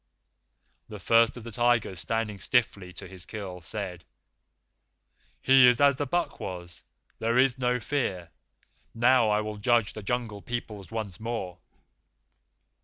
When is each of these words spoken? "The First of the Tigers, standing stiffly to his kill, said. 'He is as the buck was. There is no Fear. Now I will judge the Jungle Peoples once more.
"The 0.89 0.97
First 0.97 1.37
of 1.37 1.43
the 1.43 1.51
Tigers, 1.51 1.99
standing 1.99 2.39
stiffly 2.39 2.91
to 2.93 3.07
his 3.07 3.27
kill, 3.27 3.61
said. 3.61 4.03
'He 5.43 5.67
is 5.67 5.79
as 5.79 5.97
the 5.97 6.07
buck 6.07 6.39
was. 6.39 6.81
There 7.19 7.37
is 7.37 7.59
no 7.59 7.79
Fear. 7.79 8.31
Now 8.95 9.29
I 9.29 9.41
will 9.41 9.57
judge 9.57 9.93
the 9.93 10.01
Jungle 10.01 10.41
Peoples 10.41 10.89
once 10.89 11.19
more. 11.19 11.59